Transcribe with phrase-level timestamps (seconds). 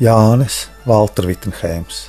[0.00, 2.06] Jānis Valtra Vitsenheims,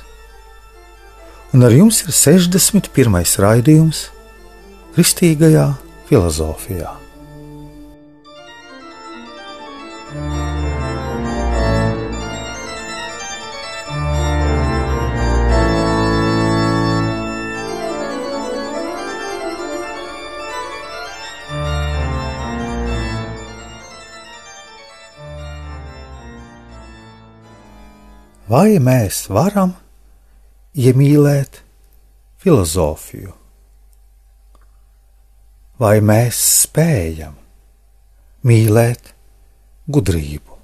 [1.52, 3.18] un ar jums ir 61.
[3.44, 4.06] raidījums
[4.96, 5.66] Kristīgajā
[6.08, 6.94] filozofijā.
[28.52, 29.70] Vai mēs varam
[30.76, 31.62] iemīlēt
[32.42, 33.30] filozofiju?
[35.80, 37.38] Vai mēs spējam
[38.44, 39.14] mīlēt
[39.88, 40.58] gudrību?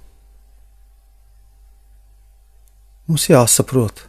[3.08, 4.04] Mums jāsaprot,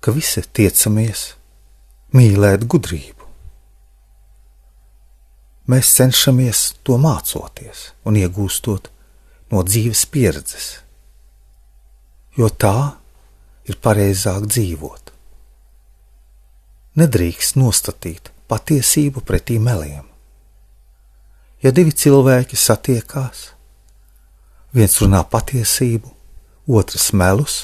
[0.00, 1.28] ka visi tiecamies
[2.16, 3.30] mīlēt gudrību.
[5.68, 8.88] Mēs cenšamies to mācoties un iegūstot
[9.52, 10.76] no dzīves pieredzes
[12.38, 12.94] jo tā
[13.66, 15.10] ir pareizāk dzīvot.
[16.98, 20.06] Nedrīkst nostatīt patiesību pretī meliem.
[21.62, 23.48] Ja divi cilvēki satiekās,
[24.74, 26.10] viens runā patiesību,
[26.78, 27.56] otrs melus,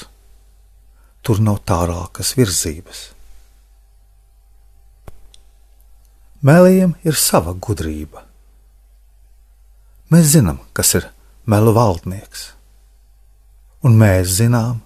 [1.23, 3.05] tur nav tālākas virzības.
[6.45, 8.25] Meliem ir sava gudrība.
[10.11, 11.07] Mēs zinām, kas ir
[11.49, 12.54] melu valdnieks
[13.85, 14.81] un mēs zinām,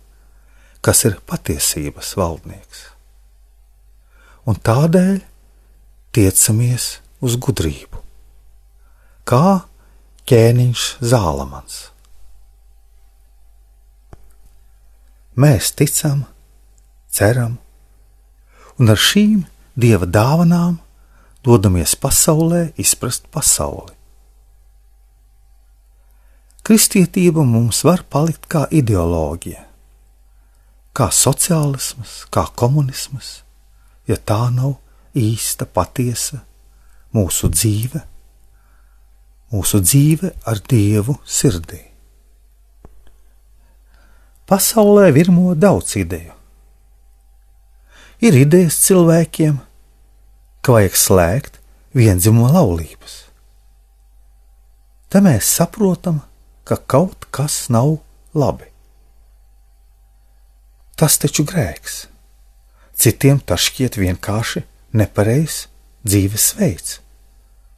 [0.84, 2.86] kas ir patiesības valdnieks.
[4.50, 5.20] Un tādēļ
[6.16, 6.90] tiecamies
[7.24, 8.02] uz gudrību,
[9.30, 9.62] kā
[10.30, 11.80] ķēniņš Zālamans.
[15.40, 16.26] Mēs ticam,
[17.08, 17.56] ceram,
[18.80, 19.46] un ar šīm
[19.80, 20.80] dieva dāvanām
[21.46, 23.99] dodamies pasaulē izprast pasauli.
[26.70, 29.64] Kristietība mums var palikt kā ideoloģija,
[30.94, 33.30] kā sociālisms, kā komunisms,
[34.06, 34.76] ja tā nav
[35.18, 36.44] īsta, patiesa
[37.18, 38.04] mūsu dzīve,
[39.50, 41.82] mūsu dzīve ar Dievu sirdī.
[44.46, 46.38] Pasaulē virmo daudz ideju.
[48.22, 49.58] Ir idejas cilvēkiem,
[50.62, 51.62] ka vajag slēgt
[51.98, 53.24] vienzimumu laulības.
[55.10, 56.29] Te mēs saprotam,
[56.70, 57.96] ka kaut kas nav
[58.38, 58.68] labi.
[61.00, 62.04] Tas taču grēks.
[62.94, 64.62] Citiem tas šķiet vienkārši
[65.00, 65.64] nepareizs
[66.06, 67.00] dzīvesveids,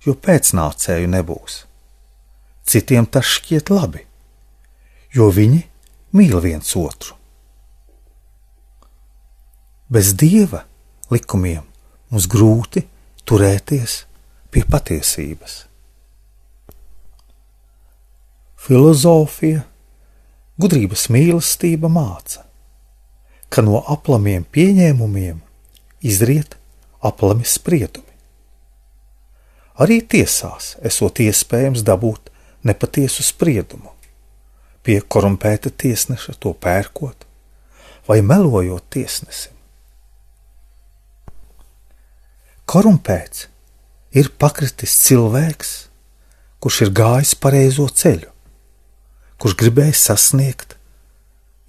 [0.03, 1.61] jo pēcnācēju nebūs.
[2.67, 4.03] Citiem tas šķiet labi,
[5.15, 5.63] jo viņi
[6.17, 7.15] mīl viens otru.
[9.91, 10.65] Bez dieva
[11.13, 11.63] likumiem
[12.11, 12.87] mums grūti
[13.23, 14.01] turēties
[14.51, 15.61] pie patiesības
[18.61, 19.63] filozofija,
[20.61, 22.43] gudrības mīlestība māca,
[23.49, 25.39] ka no aplamiem pieņēmumiem
[26.05, 26.57] izriet
[27.01, 28.05] aplami spriedumi.
[29.81, 32.29] Arī tiesās esot iespējams dabūt
[32.67, 33.95] nepatiesu spriedumu,
[34.85, 37.25] pie korumpēta tiesneša to pērkot
[38.05, 39.55] vai melojot tiesnesim.
[42.69, 43.47] Korumpēts
[44.13, 45.71] ir pakritis cilvēks,
[46.61, 48.30] kurš ir gājis pareizo ceļu
[49.41, 50.75] kurš gribēja sasniegt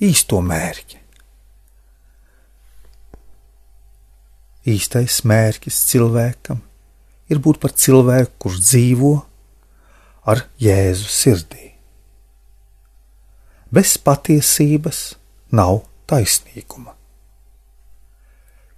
[0.05, 0.99] īsto mērķi.
[4.69, 6.61] Īstais mērķis cilvēkam
[7.33, 9.13] ir būt par cilvēku, kurš dzīvo
[10.29, 11.71] ar Jēzu sirdī.
[13.73, 15.01] Bez patiesības
[15.57, 15.81] nav
[16.11, 16.93] taisnīguma.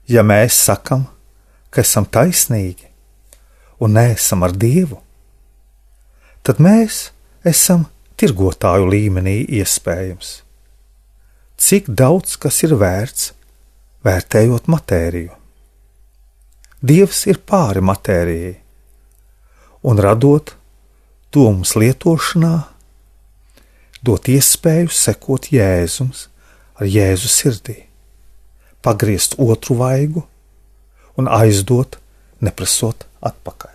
[0.06, 1.08] Ja mēs sakam,
[1.74, 2.86] ka esam taisnīgi
[3.82, 5.00] un neesam ar Dievu,
[6.46, 7.08] tad mēs
[7.42, 7.88] esam
[8.20, 10.40] tirgotāju līmenī iespējams.
[11.60, 13.32] Cik daudz kas ir vērts,
[14.04, 15.32] vērtējot matēriju?
[16.84, 18.56] Dievs ir pāri matērijai,
[19.88, 20.52] un radot
[21.32, 22.54] to mums lietošanā,
[24.04, 26.26] dot iespēju sekot Jēzums
[26.76, 27.78] ar Jēzu sirdī,
[28.84, 30.26] pagriezt otru vaigu
[31.16, 31.96] un aizdot,
[32.44, 33.73] neprasot atpakaļ.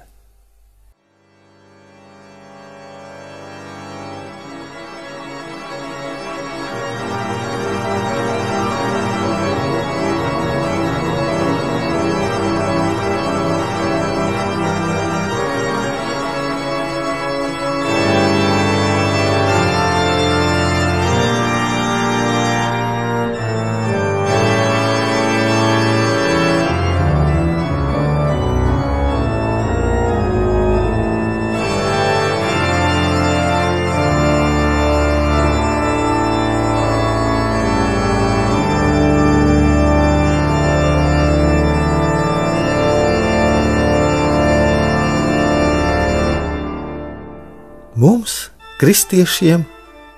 [48.79, 49.65] Kristiešiem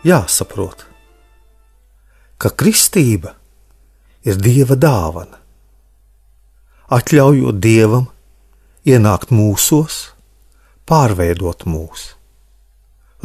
[0.06, 0.84] jāsaprot,
[2.38, 3.31] ka kristība
[4.22, 5.40] ir dieva dāvana,
[6.94, 8.04] atļaujot dievam
[8.86, 9.96] ienākt mūsos,
[10.86, 12.04] pārveidot mūs,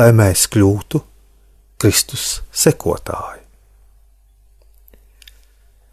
[0.00, 1.02] lai mēs kļūtu
[1.84, 3.42] Kristus sekotāji.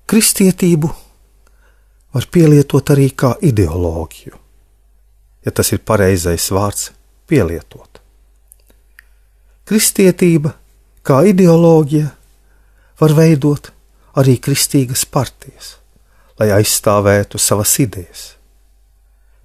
[0.08, 0.94] Kristietību
[2.16, 4.40] var pielietot arī kā ideoloģiju,
[5.44, 6.94] ja tas ir pareizais vārds
[7.28, 8.03] pielietot.
[9.74, 10.52] Kristietība
[11.02, 12.12] kā ideoloģija
[13.02, 13.72] var veidot
[14.22, 15.72] arī kristīgas partijas,
[16.38, 18.22] lai aizstāvētu savas idejas,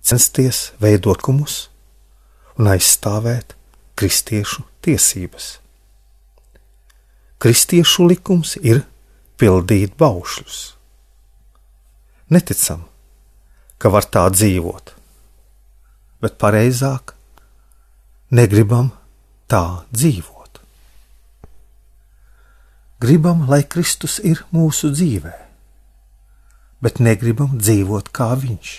[0.05, 1.57] censties veidot kumus
[2.61, 3.57] un aizstāvēt
[3.97, 5.49] kristiešu tiesības.
[7.41, 8.85] Kristiešu likums ir
[9.41, 10.61] pildīt baušļus.
[12.37, 12.85] Neticam,
[13.81, 14.93] ka var tā dzīvot,
[16.21, 17.17] bet pareizāk
[18.29, 18.93] negribam
[19.49, 20.61] tā dzīvot.
[23.00, 25.35] Gribam, lai Kristus ir mūsu dzīvē,
[26.83, 28.73] bet negribam dzīvot kā Viņš,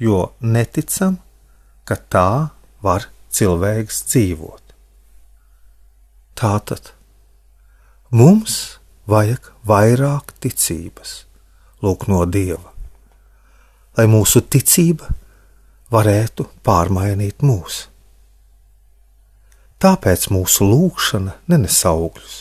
[0.00, 1.18] jo neticam,
[1.84, 2.30] ka tā
[2.84, 4.62] var cilvēks dzīvot.
[6.34, 6.90] Tātad
[8.10, 11.24] mums vajag vairāk ticības
[11.84, 12.72] lūk no Dieva,
[13.98, 15.12] lai mūsu ticība
[15.92, 17.84] varētu pārmainīt mūs.
[19.82, 22.36] Tāpēc mūsu lūkšana nenes augļus,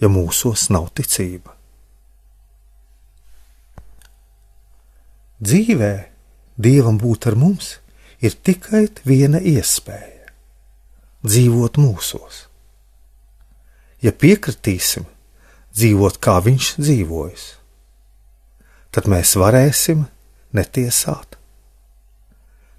[0.00, 1.54] ja mūsos nav ticība.
[5.44, 5.94] Dzīvē
[6.54, 7.78] Dievam būt ar mums
[8.22, 10.30] ir tikai viena iespēja-
[11.26, 12.46] dzīvot mūsos.
[14.00, 15.06] Ja piekritīsim
[15.74, 17.44] dzīvot kā Viņš dzīvojas,
[18.92, 20.06] tad mēs varēsim
[20.54, 21.34] netiesāt,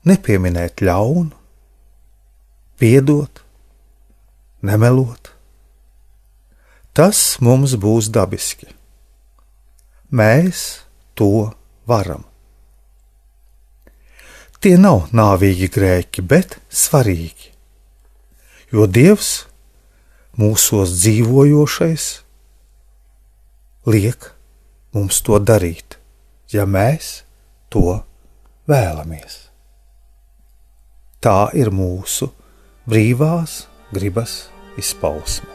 [0.06, 1.36] nepieminēt ļaunu,
[2.80, 3.42] piedot,
[4.66, 5.32] nemelot.
[6.96, 8.70] Tas mums būs dabiski.
[10.16, 10.86] Mēs
[11.18, 11.52] to
[11.90, 12.24] varam.
[14.64, 17.52] Tie nav nāvīgi grēki, bet svarīgi,
[18.74, 19.34] jo Dievs
[20.40, 22.08] mūsos dzīvojošais
[23.92, 24.32] liek
[24.96, 26.00] mums to darīt
[26.56, 27.24] ja mēs
[27.74, 28.00] to
[28.70, 29.38] vēlamies.
[31.22, 32.30] Tā ir mūsu
[32.86, 34.46] brīvās gribas
[34.78, 35.55] izpausme.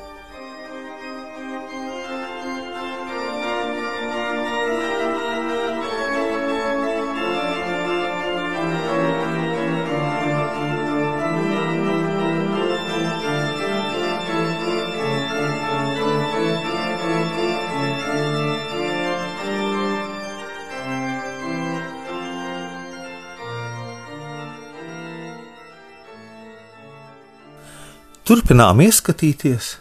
[28.30, 29.72] Turpinām ieskatīties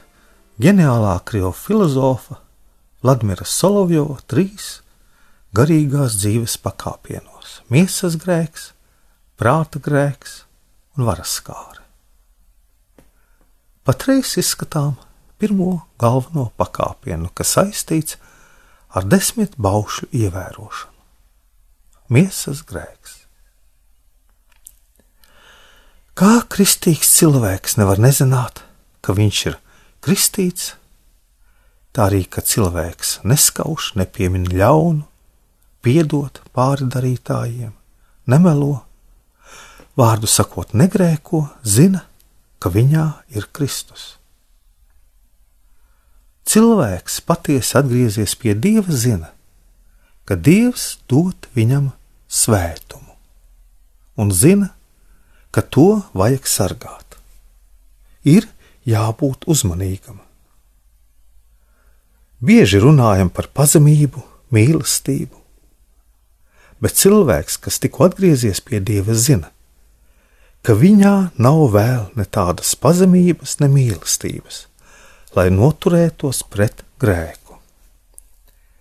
[0.57, 2.39] ģeniālā krievu filozofa
[3.03, 4.79] Vladimira Solovjova trīs
[5.53, 8.71] garīgās dzīves pakāpienos- miesas grēks,
[9.37, 10.33] prāta grēks
[10.97, 11.85] un varas skāri.
[13.85, 14.97] Patreiz izskatām
[15.37, 18.17] pirmo galveno pakāpienu, kas saistīts
[18.89, 21.05] ar desmit baušļu ievērošanu-
[22.17, 23.18] miesas grēks.
[26.19, 28.57] Kā kristīgs cilvēks nevar nezināt,
[28.99, 29.53] ka viņš ir
[30.03, 30.73] kristīts,
[31.95, 35.05] tā arī, ka cilvēks neskauž, nepiemin ļaunu,
[35.79, 37.71] piedot pāri darītājiem,
[38.27, 38.81] nemelo,
[39.95, 42.01] vārdu sakot, negrēko, zina,
[42.59, 44.17] ka viņā ir Kristus.
[46.51, 49.31] Cilvēks patiesi atgriezies pie Dieva, zina,
[50.27, 51.93] ka Dievs dod viņam
[52.27, 53.15] svētumu
[54.19, 54.73] un zina,
[55.51, 57.17] ka to vajag sargāt.
[58.23, 58.47] Ir
[58.87, 60.19] jābūt uzmanīgam.
[62.39, 64.21] Bieži runājam par pazemību,
[64.55, 65.35] mīlestību,
[66.79, 69.51] bet cilvēks, kas tikko atgriezies pie Dieva, zina,
[70.63, 74.63] ka viņā nav vēl ne tādas pazemības, ne mīlestības,
[75.35, 77.59] lai noturētos pret grēku.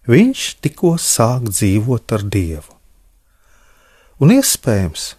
[0.09, 2.79] Viņš tikko sāk dzīvot ar Dievu,
[4.23, 5.18] un iespējams,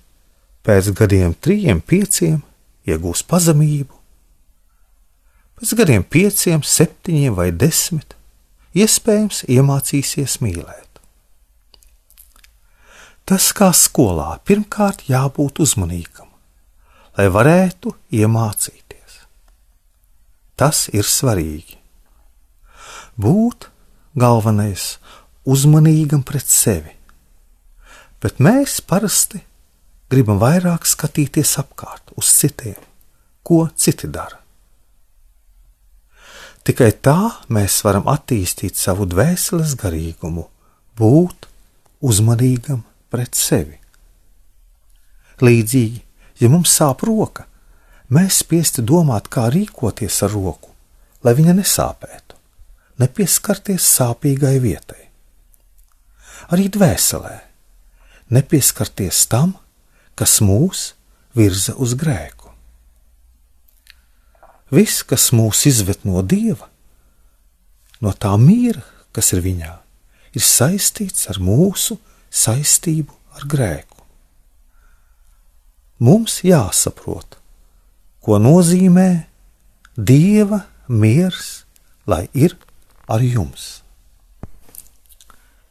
[0.65, 2.41] pēc gadiem trijiem, pieciem
[2.89, 3.95] iegūs pazemību,
[5.59, 8.15] pēc gadiem pieciem, septiņiem vai desmit
[8.77, 10.87] iespējams iemācīsies mīlēt.
[13.29, 16.29] Tas kā skolā pirmkārt jābūt uzmanīgam,
[17.17, 19.19] lai varētu iemācīties.
[20.57, 21.77] Tas ir svarīgi.
[23.19, 23.69] Būt
[24.17, 24.95] galvenais
[25.45, 26.95] uzmanīgam pret sevi,
[28.23, 29.43] bet mēs parasti
[30.09, 32.77] gribam vairāk skatīties apkārt uz citiem,
[33.45, 34.39] ko citi dara.
[36.65, 37.17] Tikai tā
[37.53, 40.45] mēs varam attīstīt savu dvēseles garīgumu,
[40.99, 41.47] būt
[42.05, 43.77] uzmanīgam pret sevi.
[45.39, 46.01] Līdzīgi,
[46.41, 47.45] ja mums sāp roka,
[48.11, 50.73] mēs spiesti domāt, kā rīkoties ar roku,
[51.23, 52.35] lai viņa nesāpētu,
[52.99, 55.05] nepieskarties sāpīgai vietai.
[56.51, 57.37] Arī dvēselē
[58.35, 59.55] nepieskarties tam,
[60.19, 60.93] kas mūs
[61.37, 62.49] virza uz grēku.
[64.69, 66.67] Viss, kas mūs izved no dieva,
[68.03, 68.83] no tā mīra,
[69.15, 69.71] kas ir viņā,
[70.35, 71.97] ir saistīts ar mūsu
[72.29, 74.03] saistību ar grēku.
[76.03, 77.39] Mums jāsaprot,
[78.23, 79.09] ko nozīmē
[79.97, 81.63] dieva miers,
[82.07, 82.55] lai ir
[83.09, 83.79] ar jums.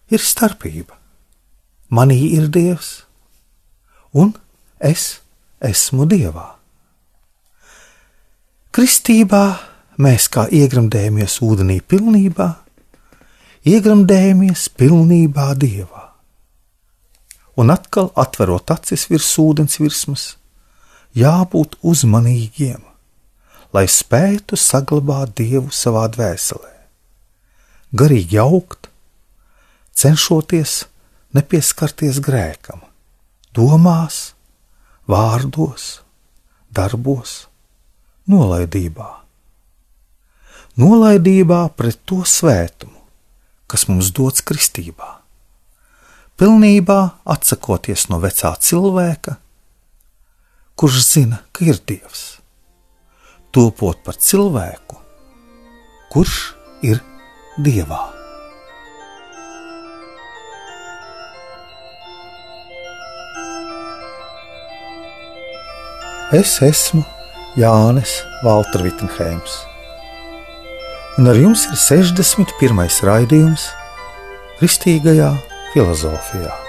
[0.08, 0.96] Ir starpība.
[1.92, 3.07] Manī ir dievs,
[4.12, 4.32] un
[4.78, 5.20] es
[5.64, 6.46] esmu dievā.
[8.72, 9.44] Kristībā
[9.98, 12.48] mēs kā iegremdējamies ūdenī pilnībā,
[13.66, 16.04] iegremdējamies pilnībā dievā.
[17.58, 20.26] Un atkal atverot acis virs ūdens virsmas,
[21.18, 22.84] jābūt uzmanīgiem,
[23.74, 26.74] lai spētu saglabāt dievu savā dvēselē,
[27.98, 28.86] garīgi augt,
[29.98, 30.84] cenšoties
[31.34, 32.84] nepieskarties grēkam,
[33.56, 34.34] domās,
[35.08, 36.00] vārdos,
[36.74, 37.46] darbos,
[38.28, 39.08] nolaidībā.
[40.78, 43.00] Nolaidībā pret to svētumu,
[43.66, 45.16] kas mums dots kristībā.
[46.38, 49.34] Pilnībā atsakoties no vecā cilvēka,
[50.78, 52.38] kurš zina, ka ir dievs,
[53.50, 55.00] topot par cilvēku,
[56.14, 56.38] kurš
[56.86, 57.02] ir
[57.58, 58.17] dievā.
[66.30, 67.00] Es esmu
[67.56, 69.54] Jānis Valtra Vitsenheims.
[71.16, 72.84] Un ar jums ir 61.
[73.08, 73.64] raidījums
[74.60, 75.32] Kristīgajā
[75.72, 76.67] filozofijā.